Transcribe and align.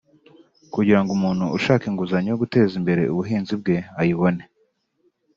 kugira 0.73 0.99
ngo 1.01 1.11
umuntu 1.17 1.45
ushaka 1.57 1.83
inguzanyo 1.89 2.29
yo 2.31 2.39
guteza 2.43 2.73
imbere 2.79 3.01
ubuhinzi 3.13 3.53
bwe 3.61 3.77
ayibone 3.99 4.43